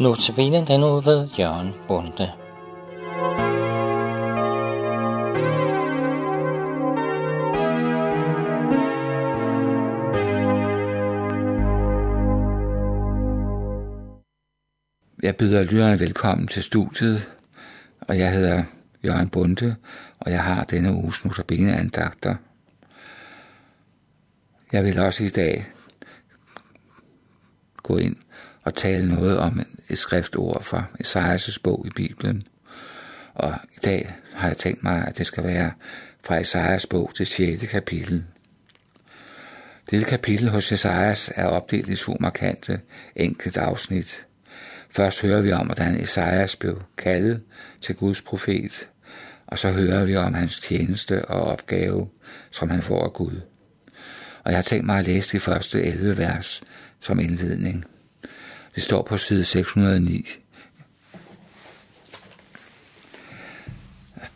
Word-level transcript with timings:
Notabene 0.00 0.66
den 0.66 0.84
ud 0.84 1.04
ved 1.04 1.28
Jørgen 1.38 1.74
Bunde. 1.88 2.32
Jeg 15.22 15.36
byder 15.36 15.62
lytterne 15.62 16.00
velkommen 16.00 16.46
til 16.46 16.62
studiet, 16.62 17.30
og 18.00 18.18
jeg 18.18 18.32
hedder 18.32 18.64
Jørgen 19.04 19.28
Bunde, 19.28 19.76
og 20.18 20.30
jeg 20.30 20.44
har 20.44 20.64
denne 20.64 20.92
uges 20.92 21.24
notabene 21.24 21.76
andagter. 21.76 22.34
Jeg 24.72 24.84
vil 24.84 24.98
også 24.98 25.24
i 25.24 25.28
dag 25.28 25.66
gå 27.76 27.96
ind 27.96 28.16
og 28.68 28.74
tale 28.74 29.08
noget 29.08 29.38
om 29.38 29.60
et 29.88 29.98
skriftord 29.98 30.62
fra 30.62 30.84
Esajas' 31.04 31.58
bog 31.62 31.86
i 31.86 31.90
Bibelen. 31.96 32.46
Og 33.34 33.54
i 33.76 33.78
dag 33.84 34.14
har 34.34 34.48
jeg 34.48 34.56
tænkt 34.56 34.82
mig, 34.82 35.04
at 35.06 35.18
det 35.18 35.26
skal 35.26 35.44
være 35.44 35.72
fra 36.24 36.40
Esajas 36.40 36.86
bog 36.86 37.10
til 37.14 37.26
6. 37.26 37.70
kapitel. 37.70 38.24
Dette 39.90 40.06
kapitel 40.06 40.48
hos 40.48 40.72
Esajas 40.72 41.30
er 41.34 41.46
opdelt 41.46 41.88
i 41.88 41.96
to 41.96 42.16
markante 42.20 42.80
enkelte 43.16 43.60
afsnit. 43.60 44.26
Først 44.90 45.22
hører 45.22 45.40
vi 45.40 45.52
om, 45.52 45.66
hvordan 45.66 46.00
Esajas 46.00 46.56
blev 46.56 46.82
kaldet 46.98 47.42
til 47.80 47.94
Guds 47.94 48.22
profet, 48.22 48.88
og 49.46 49.58
så 49.58 49.70
hører 49.70 50.04
vi 50.04 50.16
om 50.16 50.34
hans 50.34 50.60
tjeneste 50.60 51.24
og 51.24 51.40
opgave, 51.40 52.08
som 52.50 52.70
han 52.70 52.82
får 52.82 53.04
af 53.04 53.12
Gud. 53.12 53.40
Og 54.44 54.50
jeg 54.50 54.56
har 54.56 54.62
tænkt 54.62 54.86
mig 54.86 54.98
at 54.98 55.06
læse 55.06 55.32
de 55.32 55.40
første 55.40 55.82
11 55.82 56.18
vers 56.18 56.62
som 57.00 57.20
indledning. 57.20 57.84
Det 58.74 58.82
står 58.82 59.02
på 59.02 59.16
side 59.16 59.44
609. 59.44 60.26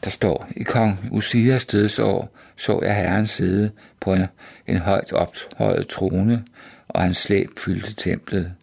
Der 0.05 0.11
står, 0.11 0.49
i 0.57 0.63
kong 0.63 1.09
Usias 1.11 1.65
dødsår 1.65 2.37
så 2.57 2.81
jeg 2.83 2.97
herren 2.97 3.27
sidde 3.27 3.71
på 4.01 4.13
en, 4.13 4.27
en 4.67 4.79
højt 4.79 5.13
ophøjet 5.13 5.89
trone, 5.89 6.45
og 6.89 7.03
hans 7.03 7.17
slæb 7.17 7.49
fyldte 7.59 7.95
templet. 7.95 8.55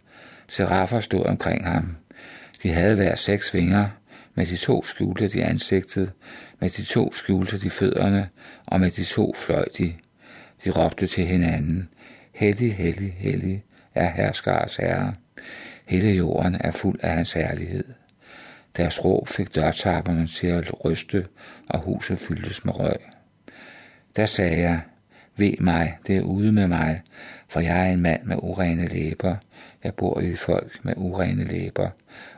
Seraffer 0.47 0.99
stod 0.99 1.25
omkring 1.25 1.65
ham. 1.65 1.97
De 2.63 2.69
havde 2.69 2.95
hver 2.95 3.15
seks 3.15 3.53
vinger, 3.53 3.89
med 4.35 4.45
de 4.45 4.57
to 4.57 4.83
skjulte 4.83 5.27
de 5.27 5.43
ansigtet, 5.43 6.11
med 6.59 6.69
de 6.69 6.83
to 6.83 7.13
skjulte 7.13 7.59
de 7.59 7.69
fødderne, 7.69 8.29
og 8.65 8.79
med 8.79 8.91
de 8.91 9.03
to 9.03 9.33
fløj 9.37 9.65
de. 9.77 9.93
De 10.63 10.69
råbte 10.69 11.07
til 11.07 11.25
hinanden, 11.25 11.89
Hellig, 12.33 12.75
hellig, 12.75 13.15
hellig 13.17 13.63
er 13.95 14.09
herskars 14.09 14.75
herre. 14.75 15.13
Hele 15.89 16.11
jorden 16.11 16.57
er 16.59 16.71
fuld 16.71 16.99
af 17.03 17.13
hans 17.13 17.33
herlighed. 17.33 17.83
Deres 18.77 19.05
råb 19.05 19.27
fik 19.27 19.55
dørtapperne 19.55 20.27
til 20.27 20.47
at 20.47 20.85
ryste, 20.85 21.25
og 21.69 21.79
huset 21.79 22.19
fyldtes 22.19 22.65
med 22.65 22.79
røg. 22.79 22.97
Der 24.15 24.25
sagde 24.25 24.61
jeg, 24.61 24.81
ved 25.37 25.53
mig, 25.59 25.97
det 26.07 26.17
er 26.17 26.21
ude 26.21 26.51
med 26.51 26.67
mig, 26.67 27.01
for 27.47 27.59
jeg 27.59 27.87
er 27.87 27.93
en 27.93 28.01
mand 28.01 28.23
med 28.23 28.35
urene 28.39 28.87
læber. 28.87 29.35
Jeg 29.83 29.93
bor 29.93 30.19
i 30.19 30.35
folk 30.35 30.79
med 30.85 30.93
urene 30.97 31.43
læber, 31.43 31.89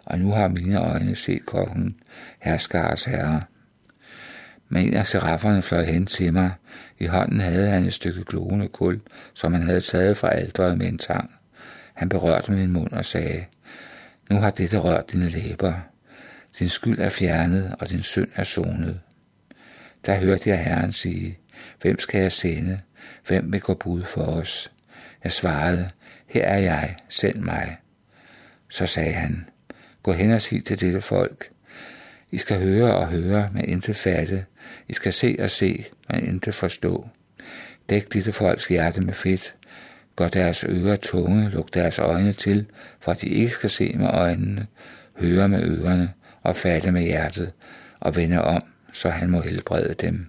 og 0.05 0.19
nu 0.19 0.31
har 0.31 0.47
mine 0.47 0.79
øjne 0.79 1.15
set 1.15 1.45
kongen, 1.45 1.95
herskars 2.39 3.05
herre. 3.05 3.41
Men 4.69 4.87
en 4.87 4.93
af 4.93 5.07
serafferne 5.07 5.61
fløj 5.61 5.83
hen 5.83 6.05
til 6.05 6.33
mig. 6.33 6.51
I 6.99 7.05
hånden 7.05 7.39
havde 7.39 7.69
han 7.69 7.85
et 7.85 7.93
stykke 7.93 8.23
glående 8.23 8.67
kul, 8.67 9.01
som 9.33 9.53
han 9.53 9.63
havde 9.63 9.81
taget 9.81 10.17
fra 10.17 10.29
alderet 10.29 10.77
med 10.77 10.87
en 10.87 10.97
tang. 10.97 11.40
Han 12.01 12.09
berørte 12.09 12.51
min 12.51 12.73
mund 12.73 12.91
og 12.91 13.05
sagde, 13.05 13.45
Nu 14.29 14.35
har 14.35 14.49
dette 14.49 14.77
rørt 14.77 15.11
dine 15.11 15.29
læber. 15.29 15.73
Din 16.59 16.69
skyld 16.69 16.99
er 16.99 17.09
fjernet, 17.09 17.75
og 17.79 17.89
din 17.89 18.03
synd 18.03 18.27
er 18.35 18.43
sonet. 18.43 18.99
Der 20.05 20.15
hørte 20.15 20.49
jeg 20.49 20.65
Herren 20.65 20.91
sige, 20.91 21.39
Hvem 21.81 21.99
skal 21.99 22.21
jeg 22.21 22.31
sende? 22.31 22.79
Hvem 23.27 23.51
vil 23.53 23.61
gå 23.61 23.73
bud 23.73 24.03
for 24.03 24.21
os? 24.21 24.71
Jeg 25.23 25.31
svarede, 25.31 25.89
Her 26.27 26.43
er 26.43 26.57
jeg, 26.57 26.95
send 27.09 27.35
mig. 27.35 27.77
Så 28.69 28.85
sagde 28.85 29.13
han, 29.13 29.49
Gå 30.03 30.11
hen 30.11 30.31
og 30.31 30.41
sig 30.41 30.65
til 30.65 30.81
dette 30.81 31.01
folk. 31.01 31.51
I 32.31 32.37
skal 32.37 32.59
høre 32.59 32.95
og 32.95 33.07
høre, 33.07 33.49
men 33.53 33.65
intet 33.65 33.95
fatte. 33.95 34.45
I 34.87 34.93
skal 34.93 35.13
se 35.13 35.35
og 35.39 35.49
se, 35.49 35.85
men 36.09 36.27
intet 36.27 36.55
forstå. 36.55 37.09
Dæk 37.89 38.13
dette 38.13 38.31
folks 38.31 38.67
hjerte 38.67 39.01
med 39.01 39.13
fedt, 39.13 39.55
Gør 40.15 40.27
deres 40.27 40.65
ører 40.69 40.95
tunge, 40.95 41.49
luk 41.49 41.73
deres 41.73 41.99
øjne 41.99 42.33
til, 42.33 42.65
for 42.99 43.11
at 43.11 43.21
de 43.21 43.27
ikke 43.27 43.53
skal 43.53 43.69
se 43.69 43.93
med 43.97 44.07
øjnene, 44.07 44.67
høre 45.15 45.47
med 45.47 45.63
ørerne 45.63 46.13
og 46.41 46.55
fatte 46.55 46.91
med 46.91 47.01
hjertet 47.01 47.51
og 47.99 48.15
vende 48.15 48.43
om, 48.43 48.63
så 48.93 49.09
han 49.09 49.29
må 49.29 49.41
helbrede 49.41 49.93
dem. 49.93 50.27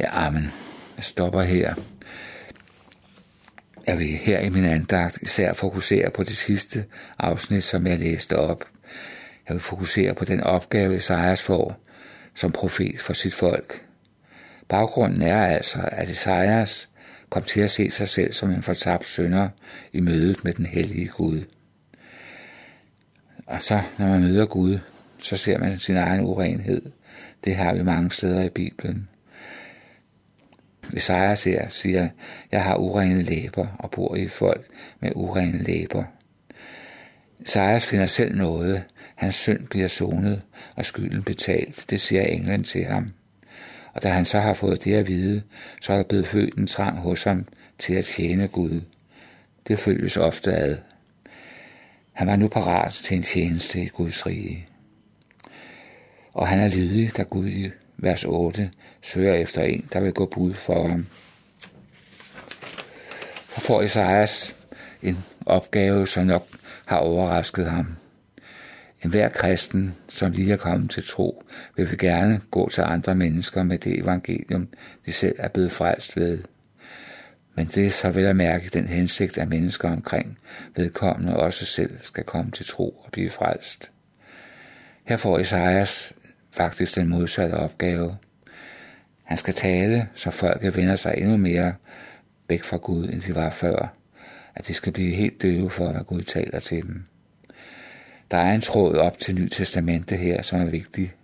Ja, 0.00 0.26
amen. 0.26 0.50
Jeg 0.96 1.04
stopper 1.04 1.42
her. 1.42 1.74
Jeg 3.86 3.98
vil 3.98 4.06
her 4.06 4.38
i 4.38 4.48
min 4.48 4.64
andagt 4.64 5.22
især 5.22 5.52
fokusere 5.52 6.10
på 6.10 6.22
det 6.22 6.36
sidste 6.36 6.84
afsnit, 7.18 7.64
som 7.64 7.86
jeg 7.86 7.98
læste 7.98 8.36
op. 8.36 8.64
Jeg 9.48 9.54
vil 9.54 9.62
fokusere 9.62 10.14
på 10.14 10.24
den 10.24 10.40
opgave, 10.40 10.96
Esajas 10.96 11.42
får 11.42 11.86
som 12.34 12.52
profet 12.52 13.00
for 13.00 13.12
sit 13.12 13.34
folk. 13.34 13.82
Baggrunden 14.68 15.22
er 15.22 15.46
altså, 15.46 15.78
at 15.92 16.10
Esajas 16.10 16.88
kom 17.30 17.42
til 17.42 17.60
at 17.60 17.70
se 17.70 17.90
sig 17.90 18.08
selv 18.08 18.32
som 18.32 18.50
en 18.50 18.62
fortabt 18.62 19.08
sønder 19.08 19.48
i 19.92 20.00
mødet 20.00 20.44
med 20.44 20.52
den 20.52 20.66
hellige 20.66 21.08
Gud. 21.08 21.44
Og 23.46 23.62
så, 23.62 23.82
når 23.98 24.06
man 24.06 24.20
møder 24.20 24.46
Gud, 24.46 24.78
så 25.18 25.36
ser 25.36 25.58
man 25.58 25.78
sin 25.78 25.96
egen 25.96 26.20
urenhed. 26.20 26.82
Det 27.44 27.56
har 27.56 27.74
vi 27.74 27.82
mange 27.82 28.10
steder 28.10 28.42
i 28.42 28.48
Bibelen. 28.48 29.08
Isaiah 30.92 31.38
ser, 31.38 31.68
siger, 31.68 32.08
jeg 32.52 32.64
har 32.64 32.76
urene 32.76 33.22
læber 33.22 33.66
og 33.78 33.90
bor 33.90 34.14
i 34.14 34.22
et 34.22 34.30
folk 34.30 34.66
med 35.00 35.12
urene 35.14 35.62
læber. 35.62 36.04
Isaias 37.40 37.86
finder 37.86 38.06
selv 38.06 38.36
noget. 38.36 38.84
Hans 39.14 39.34
synd 39.34 39.68
bliver 39.68 39.88
sonet, 39.88 40.42
og 40.76 40.84
skylden 40.84 41.22
betalt. 41.22 41.86
Det 41.90 42.00
siger 42.00 42.22
englen 42.22 42.64
til 42.64 42.84
ham. 42.84 43.08
Og 43.96 44.02
da 44.02 44.08
han 44.08 44.24
så 44.24 44.40
har 44.40 44.54
fået 44.54 44.84
det 44.84 44.94
at 44.94 45.08
vide, 45.08 45.42
så 45.80 45.92
er 45.92 45.96
der 45.96 46.04
blevet 46.04 46.26
født 46.26 46.54
en 46.54 46.66
trang 46.66 46.98
hos 46.98 47.24
ham 47.24 47.46
til 47.78 47.94
at 47.94 48.04
tjene 48.04 48.48
Gud. 48.48 48.80
Det 49.68 49.78
følges 49.78 50.16
ofte 50.16 50.52
ad. 50.52 50.76
Han 52.12 52.26
var 52.26 52.36
nu 52.36 52.48
parat 52.48 52.92
til 52.92 53.16
en 53.16 53.22
tjeneste 53.22 53.82
i 53.82 53.86
Guds 53.86 54.26
rige. 54.26 54.66
Og 56.32 56.48
han 56.48 56.60
er 56.60 56.68
lydig, 56.68 57.16
da 57.16 57.22
Gud 57.22 57.48
i 57.48 57.70
vers 57.96 58.24
8 58.24 58.70
søger 59.02 59.34
efter 59.34 59.62
en, 59.62 59.88
der 59.92 60.00
vil 60.00 60.12
gå 60.12 60.26
bud 60.26 60.54
for 60.54 60.88
ham. 60.88 61.06
Så 63.54 63.60
får 63.60 63.82
Isaias 63.82 64.56
en 65.02 65.24
opgave, 65.46 66.06
som 66.06 66.26
nok 66.26 66.46
har 66.84 66.98
overrasket 66.98 67.70
ham. 67.70 67.96
En 69.04 69.10
hver 69.10 69.28
kristen, 69.28 69.94
som 70.08 70.32
lige 70.32 70.52
er 70.52 70.56
kommet 70.56 70.90
til 70.90 71.02
tro, 71.06 71.42
vil 71.76 71.90
vi 71.90 71.96
gerne 71.96 72.40
gå 72.50 72.68
til 72.68 72.80
andre 72.80 73.14
mennesker 73.14 73.62
med 73.62 73.78
det 73.78 73.98
evangelium, 74.00 74.68
de 75.06 75.12
selv 75.12 75.36
er 75.38 75.48
blevet 75.48 75.72
frelst 75.72 76.16
ved. 76.16 76.38
Men 77.54 77.66
det 77.66 77.86
er 77.86 77.90
så 77.90 78.10
vel 78.10 78.24
at 78.24 78.36
mærke 78.36 78.68
den 78.68 78.86
hensigt, 78.86 79.38
at 79.38 79.48
mennesker 79.48 79.90
omkring 79.90 80.38
vedkommende 80.74 81.36
også 81.36 81.64
selv 81.66 81.98
skal 82.02 82.24
komme 82.24 82.50
til 82.50 82.66
tro 82.66 83.02
og 83.04 83.12
blive 83.12 83.30
frelst. 83.30 83.92
Her 85.04 85.16
får 85.16 85.38
Esajas 85.38 86.12
faktisk 86.50 86.96
den 86.96 87.08
modsatte 87.08 87.54
opgave. 87.54 88.16
Han 89.22 89.36
skal 89.36 89.54
tale, 89.54 90.08
så 90.14 90.30
folket 90.30 90.76
vender 90.76 90.96
sig 90.96 91.14
endnu 91.16 91.36
mere 91.36 91.74
væk 92.48 92.62
fra 92.62 92.76
Gud, 92.76 93.04
end 93.04 93.20
de 93.20 93.34
var 93.34 93.50
før. 93.50 93.94
At 94.54 94.66
de 94.66 94.74
skal 94.74 94.92
blive 94.92 95.14
helt 95.14 95.42
døve 95.42 95.70
for, 95.70 95.92
hvad 95.92 96.04
Gud 96.04 96.22
taler 96.22 96.58
til 96.58 96.82
dem. 96.82 97.04
Der 98.30 98.36
er 98.36 98.54
en 98.54 98.60
tråd 98.60 98.94
op 98.94 99.18
til 99.18 99.34
Ny 99.34 99.48
Testamente 99.48 100.16
her, 100.16 100.42
som 100.42 100.60
er 100.60 100.64
vigtig. 100.64 101.14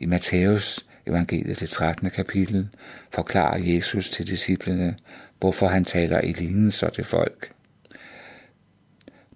I 0.00 0.06
Matthæus 0.06 0.86
evangeliet, 1.06 1.60
det 1.60 1.68
13. 1.68 2.10
kapitel, 2.10 2.68
forklarer 3.12 3.58
Jesus 3.58 4.10
til 4.10 4.28
disciplene, 4.28 4.96
hvorfor 5.40 5.68
han 5.68 5.84
taler 5.84 6.20
i 6.20 6.32
lignelser 6.32 6.88
til 6.88 7.04
folk. 7.04 7.50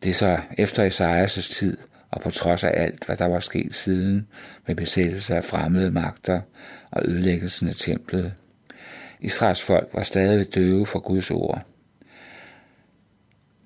Det 0.03 0.11
er 0.11 0.15
så 0.15 0.39
efter 0.59 0.89
Esajas' 0.89 1.55
tid, 1.55 1.77
og 2.11 2.21
på 2.21 2.31
trods 2.31 2.65
af 2.65 2.73
alt, 2.75 3.07
hvad 3.07 3.17
der 3.17 3.27
var 3.27 3.41
sket 3.41 3.75
siden 3.75 4.27
med 4.67 4.75
besættelse 4.75 5.37
af 5.37 5.45
fremmede 5.45 5.91
magter 5.91 6.41
og 6.91 7.03
ødelæggelsen 7.05 7.69
af 7.69 7.75
templet. 7.75 8.35
Israels 9.21 9.63
folk 9.63 9.89
var 9.95 10.03
stadig 10.03 10.55
døve 10.55 10.87
for 10.87 10.99
Guds 10.99 11.31
ord. 11.31 11.63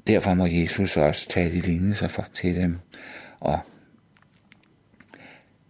Derfor 0.07 0.35
må 0.35 0.47
Jesus 0.47 0.97
også 0.97 1.29
tale 1.29 1.55
i 1.55 1.61
lignelser 1.61 2.09
for, 2.09 2.27
til 2.35 2.57
dem, 2.57 2.79
og 3.41 3.61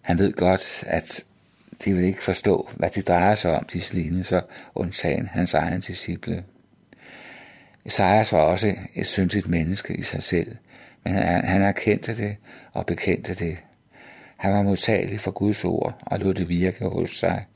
han 0.03 0.19
ved 0.19 0.33
godt, 0.33 0.85
at 0.87 1.25
de 1.85 1.95
vil 1.95 2.05
ikke 2.05 2.23
forstå, 2.23 2.69
hvad 2.77 2.91
det 2.91 3.09
drejer 3.09 3.35
sig 3.35 3.59
om, 3.59 3.65
disse 3.65 3.95
lignelser, 3.95 4.41
undtagen 4.75 5.27
hans 5.27 5.55
egen 5.55 5.81
disciple. 5.81 6.45
Esajas 7.85 8.33
var 8.33 8.39
også 8.39 8.75
et 8.95 9.07
syndigt 9.07 9.49
menneske 9.49 9.97
i 9.97 10.03
sig 10.03 10.23
selv, 10.23 10.57
men 11.05 11.15
han, 11.15 11.45
han 11.45 11.63
erkendte 11.63 12.17
det 12.17 12.37
og 12.73 12.87
bekendte 12.87 13.35
det. 13.35 13.59
Han 14.37 14.53
var 14.53 14.63
modtagelig 14.63 15.21
for 15.21 15.31
Guds 15.31 15.65
ord 15.65 16.03
og 16.07 16.19
lod 16.19 16.35
det 16.35 16.49
virke 16.49 16.85
hos 16.85 17.11
sig. 17.11 17.47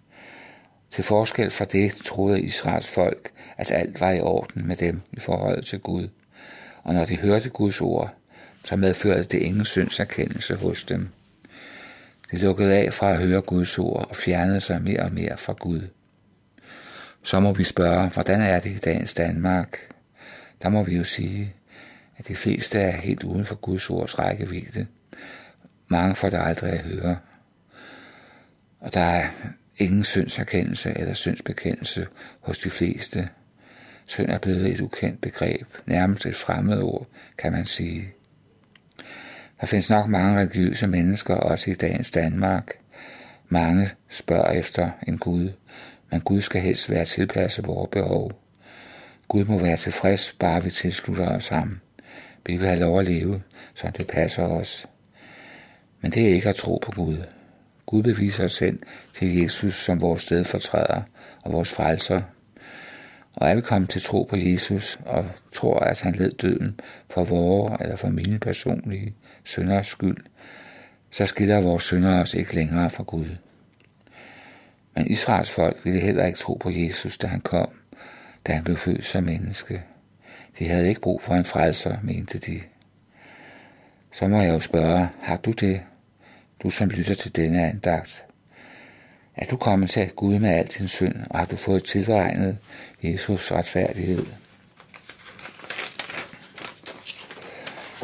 Til 0.90 1.04
forskel 1.04 1.50
fra 1.50 1.64
det 1.64 1.94
troede 1.94 2.40
Israels 2.40 2.90
folk, 2.90 3.30
at 3.56 3.72
alt 3.72 4.00
var 4.00 4.10
i 4.10 4.20
orden 4.20 4.66
med 4.66 4.76
dem 4.76 5.00
i 5.12 5.20
forhold 5.20 5.62
til 5.62 5.78
Gud. 5.78 6.08
Og 6.82 6.94
når 6.94 7.04
de 7.04 7.16
hørte 7.16 7.50
Guds 7.50 7.80
ord, 7.80 8.14
så 8.64 8.76
medførte 8.76 9.22
det 9.22 9.38
ingen 9.38 9.64
syndserkendelse 9.64 10.54
hos 10.54 10.84
dem. 10.84 11.08
De 12.30 12.38
lukkede 12.38 12.74
af 12.74 12.92
fra 12.92 13.12
at 13.12 13.18
høre 13.18 13.40
Guds 13.40 13.78
ord 13.78 14.06
og 14.08 14.16
fjernede 14.16 14.60
sig 14.60 14.82
mere 14.82 15.02
og 15.02 15.12
mere 15.12 15.36
fra 15.36 15.52
Gud. 15.52 15.80
Så 17.22 17.40
må 17.40 17.52
vi 17.52 17.64
spørge, 17.64 18.08
hvordan 18.08 18.40
er 18.40 18.60
det 18.60 18.70
i 18.70 18.78
dagens 18.78 19.14
Danmark? 19.14 19.78
Der 20.62 20.68
må 20.68 20.82
vi 20.82 20.96
jo 20.96 21.04
sige, 21.04 21.54
at 22.16 22.28
de 22.28 22.34
fleste 22.34 22.78
er 22.78 22.90
helt 22.90 23.24
uden 23.24 23.44
for 23.44 23.54
Guds 23.54 23.90
ords 23.90 24.18
rækkevidde. 24.18 24.86
Mange 25.88 26.16
får 26.16 26.30
det 26.30 26.40
aldrig 26.40 26.72
at 26.72 26.80
høre. 26.80 27.18
Og 28.80 28.94
der 28.94 29.00
er 29.00 29.28
ingen 29.76 30.04
syndserkendelse 30.04 30.98
eller 30.98 31.14
syndsbekendelse 31.14 32.06
hos 32.40 32.58
de 32.58 32.70
fleste. 32.70 33.28
Synd 34.06 34.30
er 34.30 34.38
blevet 34.38 34.66
et 34.66 34.80
ukendt 34.80 35.20
begreb, 35.20 35.66
nærmest 35.86 36.26
et 36.26 36.36
fremmed 36.36 36.82
ord, 36.82 37.06
kan 37.38 37.52
man 37.52 37.66
sige. 37.66 38.12
Der 39.60 39.66
findes 39.66 39.90
nok 39.90 40.08
mange 40.08 40.40
religiøse 40.40 40.86
mennesker, 40.86 41.34
også 41.34 41.70
i 41.70 41.74
dagens 41.74 42.10
Danmark. 42.10 42.72
Mange 43.48 43.90
spørger 44.08 44.50
efter 44.50 44.90
en 45.08 45.18
Gud, 45.18 45.48
men 46.10 46.20
Gud 46.20 46.40
skal 46.40 46.60
helst 46.60 46.90
være 46.90 47.04
tilpasset 47.04 47.66
vores 47.66 47.90
behov. 47.92 48.32
Gud 49.28 49.44
må 49.44 49.58
være 49.58 49.76
tilfreds, 49.76 50.36
bare 50.38 50.64
vi 50.64 50.70
tilslutter 50.70 51.28
os 51.28 51.48
ham. 51.48 51.80
Vi 52.46 52.56
vil 52.56 52.68
have 52.68 52.80
lov 52.80 53.00
at 53.00 53.06
leve, 53.06 53.42
så 53.74 53.90
det 53.98 54.06
passer 54.06 54.42
os. 54.42 54.86
Men 56.00 56.12
det 56.12 56.28
er 56.28 56.34
ikke 56.34 56.48
at 56.48 56.56
tro 56.56 56.78
på 56.82 56.92
Gud. 56.92 57.16
Gud 57.86 58.02
beviser 58.02 58.44
os 58.44 58.52
selv 58.52 58.78
til 59.14 59.38
Jesus 59.38 59.74
som 59.74 60.02
vores 60.02 60.22
stedfortræder 60.22 61.02
og 61.42 61.52
vores 61.52 61.72
frelser. 61.72 62.22
Og 63.34 63.48
er 63.48 63.54
vi 63.54 63.60
kommet 63.60 63.90
til 63.90 64.02
tro 64.02 64.22
på 64.22 64.36
Jesus 64.36 64.98
og 65.06 65.26
tror, 65.52 65.78
at 65.78 66.00
han 66.00 66.12
led 66.12 66.32
døden 66.32 66.80
for 67.10 67.24
vores 67.24 67.80
eller 67.80 67.96
for 67.96 68.08
mine 68.08 68.38
personlige 68.38 69.14
synders 69.44 69.86
skyld, 69.86 70.16
så 71.10 71.26
skiller 71.26 71.60
vores 71.60 71.84
synder 71.84 72.20
os 72.20 72.34
ikke 72.34 72.54
længere 72.54 72.90
fra 72.90 73.02
Gud. 73.02 73.26
Men 74.94 75.06
Israels 75.06 75.50
folk 75.50 75.84
ville 75.84 76.00
heller 76.00 76.26
ikke 76.26 76.38
tro 76.38 76.54
på 76.54 76.70
Jesus, 76.70 77.18
da 77.18 77.26
han 77.26 77.40
kom, 77.40 77.68
da 78.46 78.52
han 78.52 78.64
blev 78.64 78.76
født 78.76 79.04
som 79.04 79.24
menneske. 79.24 79.82
De 80.58 80.68
havde 80.68 80.88
ikke 80.88 81.00
brug 81.00 81.22
for 81.22 81.34
en 81.34 81.44
frelser, 81.44 81.96
mente 82.02 82.38
de. 82.38 82.60
Så 84.12 84.28
må 84.28 84.40
jeg 84.40 84.54
jo 84.54 84.60
spørge, 84.60 85.08
har 85.20 85.36
du 85.36 85.50
det? 85.50 85.82
Du 86.62 86.70
som 86.70 86.88
lytter 86.88 87.14
til 87.14 87.36
denne 87.36 87.66
andagt. 87.66 88.24
Er 89.40 89.46
du 89.46 89.56
kommet 89.56 89.90
til 89.90 90.10
Gud 90.10 90.38
med 90.38 90.50
al 90.50 90.66
din 90.66 90.88
synd, 90.88 91.14
og 91.30 91.38
har 91.38 91.46
du 91.46 91.56
fået 91.56 91.84
tilregnet 91.84 92.58
Jesus 93.02 93.52
retfærdighed? 93.52 94.26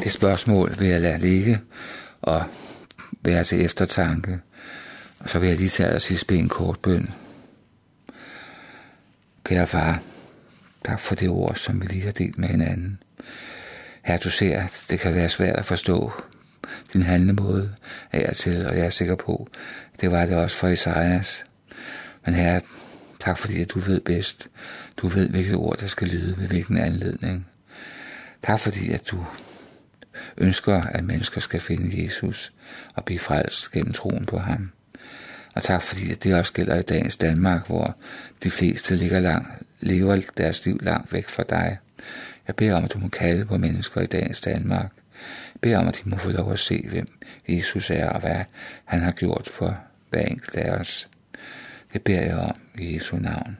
Det 0.03 0.11
spørgsmål 0.11 0.75
vil 0.79 0.87
jeg 0.87 1.01
lade 1.01 1.17
ligge 1.17 1.59
og 2.21 2.43
være 3.21 3.43
til 3.43 3.65
eftertanke. 3.65 4.39
Og 5.19 5.29
så 5.29 5.39
vil 5.39 5.49
jeg 5.49 5.57
lige 5.57 5.69
tage 5.69 5.95
og 5.95 6.01
sidst 6.01 6.27
bede 6.27 6.39
en 6.39 6.49
kort 6.49 6.79
bøn. 6.79 7.09
Kære 9.43 9.67
far, 9.67 10.01
tak 10.85 10.99
for 10.99 11.15
det 11.15 11.29
ord, 11.29 11.55
som 11.55 11.81
vi 11.81 11.85
lige 11.85 12.03
har 12.03 12.11
delt 12.11 12.37
med 12.37 12.49
hinanden. 12.49 12.99
Her 14.03 14.17
du 14.17 14.29
ser, 14.29 14.61
at 14.61 14.83
det 14.89 14.99
kan 14.99 15.15
være 15.15 15.29
svært 15.29 15.55
at 15.55 15.65
forstå 15.65 16.11
din 16.93 17.03
handlemåde 17.03 17.73
af 18.11 18.25
og 18.29 18.35
til, 18.35 18.67
og 18.67 18.77
jeg 18.77 18.85
er 18.85 18.89
sikker 18.89 19.15
på, 19.15 19.49
at 19.93 20.01
det 20.01 20.11
var 20.11 20.25
det 20.25 20.35
også 20.35 20.57
for 20.57 20.67
Isaias. 20.67 21.43
Men 22.25 22.35
her, 22.35 22.59
tak 23.19 23.37
fordi 23.37 23.61
at 23.61 23.69
du 23.69 23.79
ved 23.79 23.99
bedst. 23.99 24.47
Du 24.97 25.07
ved, 25.07 25.29
hvilke 25.29 25.55
ord 25.55 25.77
der 25.77 25.87
skal 25.87 26.07
lyde 26.07 26.35
ved 26.37 26.47
hvilken 26.47 26.77
anledning. 26.77 27.47
Tak 28.43 28.59
fordi 28.59 28.91
at 28.91 29.01
du 29.11 29.25
ønsker, 30.37 30.81
at 30.81 31.03
mennesker 31.03 31.41
skal 31.41 31.59
finde 31.59 32.03
Jesus 32.03 32.51
og 32.95 33.05
blive 33.05 33.19
frelst 33.19 33.71
gennem 33.71 33.93
troen 33.93 34.25
på 34.25 34.37
ham. 34.37 34.71
Og 35.55 35.63
tak 35.63 35.81
fordi 35.81 36.11
at 36.11 36.23
det 36.23 36.35
også 36.35 36.53
gælder 36.53 36.75
i 36.75 36.81
dagens 36.81 37.17
Danmark, 37.17 37.67
hvor 37.67 37.97
de 38.43 38.51
fleste 38.51 38.95
ligger 38.95 39.19
lang, 39.19 39.47
lever 39.79 40.21
deres 40.37 40.65
liv 40.65 40.79
langt 40.81 41.13
væk 41.13 41.29
fra 41.29 41.43
dig. 41.49 41.77
Jeg 42.47 42.55
beder 42.55 42.75
om, 42.75 42.83
at 42.85 42.93
du 42.93 42.99
må 42.99 43.07
kalde 43.07 43.45
på 43.45 43.57
mennesker 43.57 44.01
i 44.01 44.05
dagens 44.05 44.41
Danmark. 44.41 44.91
Jeg 45.57 45.61
beder 45.61 45.79
om, 45.79 45.87
at 45.87 46.01
de 46.03 46.09
må 46.09 46.17
få 46.17 46.29
lov 46.29 46.51
at 46.51 46.59
se, 46.59 46.87
hvem 46.89 47.07
Jesus 47.47 47.89
er 47.89 48.09
og 48.09 48.19
hvad 48.19 48.43
han 48.85 49.01
har 49.01 49.11
gjort 49.11 49.49
for 49.53 49.75
hver 50.09 50.21
enkelt 50.21 50.55
af 50.55 50.71
os. 50.71 51.09
Det 51.93 52.03
beder 52.03 52.21
jeg 52.21 52.37
om 52.37 52.55
i 52.79 52.95
Jesu 52.95 53.17
navn. 53.17 53.57